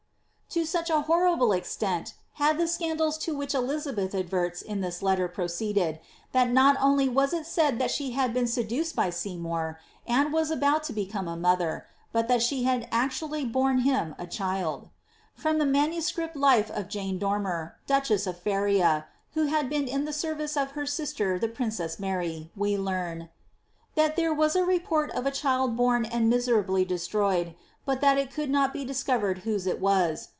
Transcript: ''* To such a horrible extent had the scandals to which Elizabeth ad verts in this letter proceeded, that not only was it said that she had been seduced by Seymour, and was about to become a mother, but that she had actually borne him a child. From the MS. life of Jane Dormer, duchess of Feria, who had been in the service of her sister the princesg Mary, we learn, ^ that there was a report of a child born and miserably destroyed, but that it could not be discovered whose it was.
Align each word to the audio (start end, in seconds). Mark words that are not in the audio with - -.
''* 0.51 0.51
To 0.61 0.65
such 0.65 0.89
a 0.89 0.99
horrible 1.03 1.53
extent 1.53 2.13
had 2.33 2.57
the 2.57 2.67
scandals 2.67 3.17
to 3.19 3.33
which 3.33 3.53
Elizabeth 3.55 4.13
ad 4.13 4.29
verts 4.29 4.61
in 4.61 4.81
this 4.81 5.01
letter 5.01 5.29
proceeded, 5.29 6.01
that 6.33 6.49
not 6.51 6.75
only 6.81 7.07
was 7.07 7.31
it 7.31 7.45
said 7.45 7.79
that 7.79 7.89
she 7.89 8.11
had 8.11 8.33
been 8.33 8.47
seduced 8.47 8.93
by 8.93 9.11
Seymour, 9.11 9.79
and 10.05 10.33
was 10.33 10.51
about 10.51 10.83
to 10.83 10.91
become 10.91 11.29
a 11.29 11.37
mother, 11.37 11.85
but 12.11 12.27
that 12.27 12.41
she 12.41 12.63
had 12.63 12.89
actually 12.91 13.45
borne 13.45 13.77
him 13.83 14.13
a 14.19 14.27
child. 14.27 14.89
From 15.35 15.57
the 15.57 15.65
MS. 15.65 16.11
life 16.35 16.69
of 16.71 16.89
Jane 16.89 17.17
Dormer, 17.17 17.77
duchess 17.87 18.27
of 18.27 18.37
Feria, 18.37 19.05
who 19.35 19.45
had 19.45 19.69
been 19.69 19.87
in 19.87 20.03
the 20.03 20.11
service 20.11 20.57
of 20.57 20.71
her 20.71 20.85
sister 20.85 21.39
the 21.39 21.47
princesg 21.47 21.97
Mary, 21.97 22.51
we 22.57 22.75
learn, 22.77 23.19
^ 23.19 23.29
that 23.95 24.17
there 24.17 24.33
was 24.33 24.57
a 24.57 24.65
report 24.65 25.11
of 25.11 25.25
a 25.25 25.31
child 25.31 25.77
born 25.77 26.03
and 26.03 26.29
miserably 26.29 26.83
destroyed, 26.83 27.55
but 27.85 28.01
that 28.01 28.17
it 28.17 28.33
could 28.33 28.49
not 28.49 28.73
be 28.73 28.83
discovered 28.83 29.37
whose 29.39 29.65
it 29.65 29.79
was. 29.79 30.27